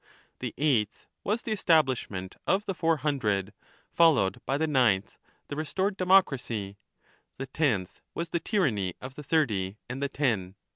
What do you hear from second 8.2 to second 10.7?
the tyranny of the Thirty and the Ten.